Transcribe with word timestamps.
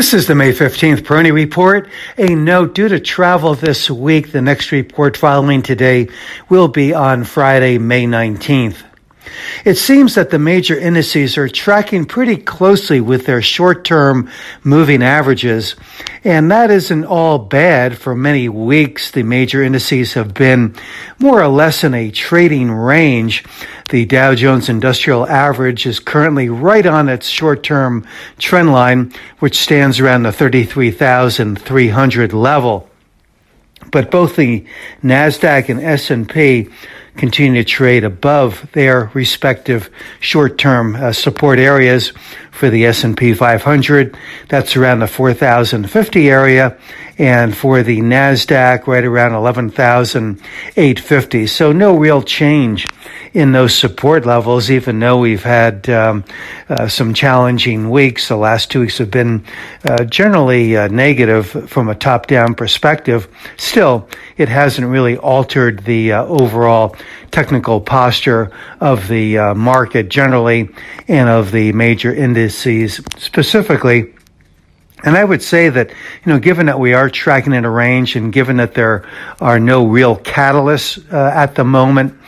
This 0.00 0.14
is 0.14 0.26
the 0.26 0.34
May 0.34 0.52
15th 0.52 1.02
Peroni 1.02 1.30
Report. 1.30 1.86
A 2.16 2.34
note 2.34 2.74
due 2.74 2.88
to 2.88 2.98
travel 3.00 3.54
this 3.54 3.90
week, 3.90 4.32
the 4.32 4.40
next 4.40 4.72
report 4.72 5.14
following 5.14 5.60
today 5.60 6.08
will 6.48 6.68
be 6.68 6.94
on 6.94 7.24
Friday, 7.24 7.76
May 7.76 8.06
19th. 8.06 8.89
It 9.64 9.76
seems 9.76 10.14
that 10.14 10.30
the 10.30 10.38
major 10.38 10.78
indices 10.78 11.36
are 11.36 11.48
tracking 11.48 12.06
pretty 12.06 12.36
closely 12.36 13.00
with 13.00 13.26
their 13.26 13.42
short 13.42 13.84
term 13.84 14.30
moving 14.64 15.02
averages, 15.02 15.76
and 16.24 16.50
that 16.50 16.70
isn't 16.70 17.04
all 17.04 17.38
bad. 17.38 17.98
For 17.98 18.14
many 18.14 18.48
weeks, 18.48 19.10
the 19.10 19.22
major 19.22 19.62
indices 19.62 20.14
have 20.14 20.32
been 20.32 20.74
more 21.18 21.42
or 21.42 21.48
less 21.48 21.84
in 21.84 21.94
a 21.94 22.10
trading 22.10 22.70
range. 22.70 23.44
The 23.90 24.06
Dow 24.06 24.34
Jones 24.34 24.68
Industrial 24.68 25.26
Average 25.26 25.86
is 25.86 26.00
currently 26.00 26.48
right 26.48 26.86
on 26.86 27.08
its 27.08 27.28
short-term 27.28 28.06
trend 28.38 28.72
line, 28.72 29.12
which 29.40 29.58
stands 29.58 30.00
around 30.00 30.22
the 30.22 30.32
33,300 30.32 32.32
level. 32.32 32.88
But 33.90 34.10
both 34.10 34.36
the 34.36 34.66
Nasdaq 35.02 35.68
and 35.68 35.80
S&P 35.80 36.68
continue 37.16 37.62
to 37.62 37.68
trade 37.68 38.04
above 38.04 38.70
their 38.72 39.10
respective 39.14 39.90
short-term 40.20 40.96
uh, 40.96 41.12
support 41.12 41.58
areas 41.58 42.12
for 42.50 42.70
the 42.70 42.86
S&P 42.86 43.34
500 43.34 44.16
that's 44.48 44.76
around 44.76 45.00
the 45.00 45.06
4050 45.06 46.30
area 46.30 46.76
and 47.18 47.54
for 47.56 47.82
the 47.82 48.00
Nasdaq 48.00 48.86
right 48.86 49.04
around 49.04 49.34
11,850 49.34 51.46
so 51.46 51.72
no 51.72 51.96
real 51.96 52.22
change 52.22 52.88
in 53.32 53.52
those 53.52 53.74
support 53.74 54.26
levels, 54.26 54.70
even 54.70 54.98
though 54.98 55.18
we've 55.18 55.42
had 55.42 55.88
um, 55.88 56.24
uh, 56.68 56.88
some 56.88 57.14
challenging 57.14 57.90
weeks. 57.90 58.28
The 58.28 58.36
last 58.36 58.70
two 58.70 58.80
weeks 58.80 58.98
have 58.98 59.10
been 59.10 59.44
uh, 59.84 60.04
generally 60.04 60.76
uh, 60.76 60.88
negative 60.88 61.70
from 61.70 61.88
a 61.88 61.94
top 61.94 62.26
down 62.26 62.54
perspective. 62.54 63.28
Still, 63.56 64.08
it 64.36 64.48
hasn't 64.48 64.86
really 64.86 65.16
altered 65.16 65.84
the 65.84 66.12
uh, 66.12 66.24
overall 66.24 66.96
technical 67.30 67.80
posture 67.80 68.50
of 68.80 69.08
the 69.08 69.38
uh, 69.38 69.54
market 69.54 70.08
generally 70.08 70.68
and 71.08 71.28
of 71.28 71.52
the 71.52 71.72
major 71.72 72.14
indices 72.14 73.00
specifically. 73.18 74.12
And 75.02 75.16
I 75.16 75.24
would 75.24 75.42
say 75.42 75.68
that, 75.68 75.90
you 75.90 76.32
know, 76.32 76.38
given 76.38 76.66
that 76.66 76.78
we 76.78 76.92
are 76.92 77.08
tracking 77.08 77.54
in 77.54 77.64
a 77.64 77.70
range 77.70 78.16
and 78.16 78.32
given 78.32 78.58
that 78.58 78.74
there 78.74 79.08
are 79.40 79.58
no 79.58 79.86
real 79.86 80.16
catalysts 80.16 81.12
uh, 81.12 81.30
at 81.34 81.54
the 81.54 81.64
moment, 81.64 82.18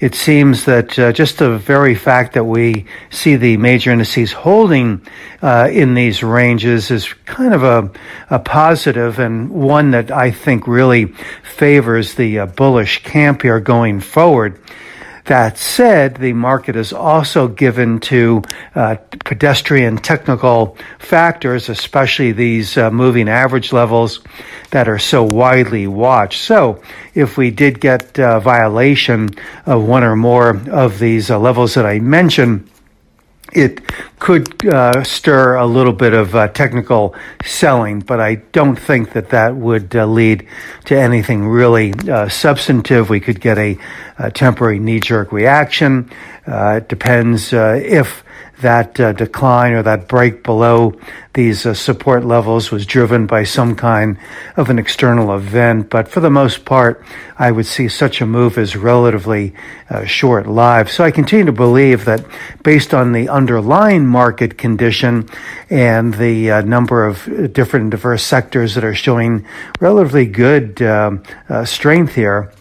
it 0.00 0.14
seems 0.14 0.64
that 0.64 0.98
uh, 0.98 1.12
just 1.12 1.38
the 1.38 1.58
very 1.58 1.94
fact 1.94 2.32
that 2.32 2.44
we 2.44 2.86
see 3.10 3.36
the 3.36 3.56
major 3.58 3.90
indices 3.90 4.32
holding 4.32 5.06
uh, 5.42 5.68
in 5.70 5.94
these 5.94 6.22
ranges 6.22 6.90
is 6.90 7.12
kind 7.26 7.52
of 7.52 7.62
a, 7.62 7.90
a 8.30 8.38
positive 8.38 9.18
and 9.18 9.50
one 9.50 9.90
that 9.90 10.10
I 10.10 10.30
think 10.30 10.66
really 10.66 11.06
favors 11.42 12.14
the 12.14 12.40
uh, 12.40 12.46
bullish 12.46 13.02
camp 13.02 13.42
here 13.42 13.60
going 13.60 14.00
forward. 14.00 14.58
That 15.26 15.58
said, 15.58 16.16
the 16.16 16.32
market 16.32 16.76
is 16.76 16.92
also 16.92 17.48
given 17.48 18.00
to 18.00 18.42
uh, 18.74 18.96
pedestrian 19.24 19.98
technical 19.98 20.76
factors, 20.98 21.68
especially 21.68 22.32
these 22.32 22.76
uh, 22.76 22.90
moving 22.90 23.28
average 23.28 23.72
levels 23.72 24.20
that 24.70 24.88
are 24.88 24.98
so 24.98 25.22
widely 25.22 25.86
watched. 25.86 26.40
So, 26.40 26.82
if 27.14 27.36
we 27.36 27.50
did 27.50 27.80
get 27.80 28.18
uh, 28.18 28.40
violation 28.40 29.30
of 29.66 29.84
one 29.84 30.04
or 30.04 30.16
more 30.16 30.56
of 30.70 30.98
these 30.98 31.30
uh, 31.30 31.38
levels 31.38 31.74
that 31.74 31.84
I 31.84 31.98
mentioned, 31.98 32.69
it 33.52 33.80
could 34.18 34.66
uh, 34.66 35.02
stir 35.02 35.56
a 35.56 35.66
little 35.66 35.92
bit 35.92 36.12
of 36.12 36.34
uh, 36.34 36.48
technical 36.48 37.14
selling, 37.44 38.00
but 38.00 38.20
I 38.20 38.36
don't 38.36 38.76
think 38.76 39.12
that 39.12 39.30
that 39.30 39.56
would 39.56 39.94
uh, 39.96 40.06
lead 40.06 40.46
to 40.86 40.98
anything 40.98 41.46
really 41.46 41.92
uh, 42.08 42.28
substantive. 42.28 43.10
We 43.10 43.20
could 43.20 43.40
get 43.40 43.58
a, 43.58 43.78
a 44.18 44.30
temporary 44.30 44.78
knee 44.78 45.00
jerk 45.00 45.32
reaction. 45.32 46.10
Uh, 46.46 46.80
it 46.82 46.88
depends 46.88 47.52
uh, 47.52 47.80
if 47.82 48.24
that 48.60 48.98
uh, 49.00 49.12
decline 49.12 49.72
or 49.72 49.82
that 49.82 50.08
break 50.08 50.42
below 50.42 50.94
these 51.32 51.64
uh, 51.64 51.74
support 51.74 52.24
levels 52.24 52.70
was 52.70 52.84
driven 52.84 53.26
by 53.26 53.44
some 53.44 53.76
kind 53.76 54.18
of 54.56 54.68
an 54.68 54.78
external 54.78 55.34
event. 55.34 55.88
But 55.90 56.08
for 56.08 56.20
the 56.20 56.30
most 56.30 56.64
part, 56.64 57.04
I 57.38 57.50
would 57.50 57.66
see 57.66 57.88
such 57.88 58.20
a 58.20 58.26
move 58.26 58.58
as 58.58 58.76
relatively 58.76 59.54
uh, 59.88 60.04
short 60.04 60.46
lived. 60.46 60.90
So 60.90 61.04
I 61.04 61.10
continue 61.10 61.46
to 61.46 61.52
believe 61.52 62.04
that 62.04 62.24
based 62.62 62.92
on 62.92 63.12
the 63.12 63.28
underlying 63.28 64.06
market 64.06 64.58
condition 64.58 65.28
and 65.68 66.14
the 66.14 66.50
uh, 66.50 66.60
number 66.62 67.04
of 67.04 67.24
different 67.52 67.84
and 67.84 67.90
diverse 67.90 68.24
sectors 68.24 68.74
that 68.74 68.84
are 68.84 68.94
showing 68.94 69.46
relatively 69.80 70.26
good 70.26 70.82
um, 70.82 71.22
uh, 71.48 71.64
strength 71.64 72.14
here, 72.14 72.52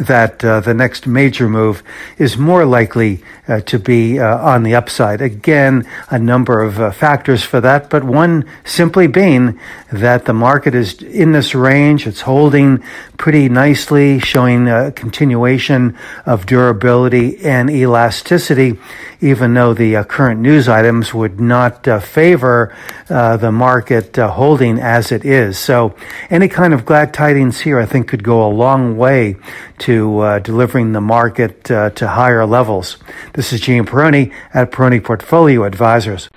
that 0.00 0.44
uh, 0.44 0.60
the 0.60 0.74
next 0.74 1.06
major 1.06 1.48
move 1.48 1.82
is 2.18 2.36
more 2.36 2.64
likely 2.64 3.22
uh, 3.46 3.60
to 3.60 3.78
be 3.78 4.18
uh, 4.18 4.38
on 4.38 4.62
the 4.62 4.74
upside. 4.74 5.20
Again, 5.20 5.86
a 6.10 6.18
number 6.18 6.62
of 6.62 6.80
uh, 6.80 6.90
factors 6.90 7.42
for 7.42 7.60
that, 7.60 7.90
but 7.90 8.02
one 8.02 8.48
simply 8.64 9.06
being 9.06 9.58
that 9.92 10.24
the 10.24 10.32
market 10.32 10.74
is 10.74 11.02
in 11.02 11.32
this 11.32 11.54
range. 11.54 12.06
It's 12.06 12.22
holding 12.22 12.82
pretty 13.18 13.48
nicely, 13.48 14.18
showing 14.18 14.68
a 14.68 14.92
continuation 14.92 15.96
of 16.24 16.46
durability 16.46 17.38
and 17.44 17.68
elasticity, 17.70 18.78
even 19.20 19.54
though 19.54 19.74
the 19.74 19.96
uh, 19.96 20.04
current 20.04 20.40
news 20.40 20.68
items 20.68 21.12
would 21.12 21.38
not 21.38 21.86
uh, 21.86 22.00
favor 22.00 22.74
the 23.08 23.52
market 23.52 24.16
holding 24.16 24.78
as 24.78 25.12
it 25.12 25.24
is. 25.24 25.58
So 25.58 25.94
any 26.30 26.48
kind 26.48 26.72
of 26.72 26.84
glad 26.86 27.12
tidings 27.12 27.60
here, 27.60 27.78
I 27.78 27.86
think, 27.86 28.08
could 28.08 28.24
go 28.24 28.46
a 28.46 28.48
long 28.48 28.96
way 28.96 29.36
to 29.84 30.18
uh, 30.20 30.38
delivering 30.38 30.92
the 30.92 31.00
market 31.00 31.70
uh, 31.70 31.90
to 31.90 32.08
higher 32.08 32.46
levels. 32.46 32.96
This 33.34 33.52
is 33.52 33.60
Gene 33.60 33.84
Peroni 33.84 34.32
at 34.54 34.72
Peroni 34.72 35.04
Portfolio 35.04 35.64
Advisors. 35.64 36.30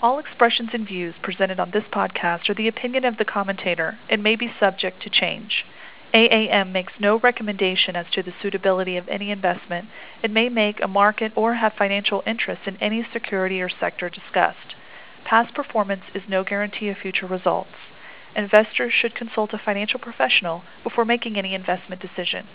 All 0.00 0.18
expressions 0.18 0.70
and 0.72 0.86
views 0.86 1.14
presented 1.22 1.60
on 1.60 1.70
this 1.70 1.84
podcast 1.92 2.48
are 2.48 2.54
the 2.54 2.66
opinion 2.66 3.04
of 3.04 3.18
the 3.18 3.24
commentator 3.26 3.98
and 4.08 4.22
may 4.22 4.36
be 4.36 4.50
subject 4.58 5.02
to 5.02 5.10
change. 5.10 5.66
AAM 6.14 6.72
makes 6.72 6.94
no 6.98 7.18
recommendation 7.18 7.94
as 7.94 8.06
to 8.12 8.22
the 8.22 8.32
suitability 8.40 8.96
of 8.96 9.08
any 9.08 9.30
investment 9.30 9.88
It 10.22 10.30
may 10.30 10.48
make 10.48 10.82
a 10.82 10.88
market 10.88 11.32
or 11.36 11.54
have 11.54 11.74
financial 11.74 12.22
interest 12.26 12.62
in 12.66 12.78
any 12.78 13.06
security 13.12 13.60
or 13.60 13.68
sector 13.68 14.08
discussed. 14.08 14.76
Past 15.24 15.54
performance 15.54 16.04
is 16.14 16.22
no 16.26 16.42
guarantee 16.42 16.88
of 16.88 16.96
future 16.96 17.26
results. 17.26 17.76
Investors 18.34 18.94
should 18.94 19.14
consult 19.14 19.52
a 19.52 19.58
financial 19.58 20.00
professional 20.00 20.62
before 20.82 21.04
making 21.04 21.36
any 21.36 21.54
investment 21.54 22.00
decision. 22.00 22.46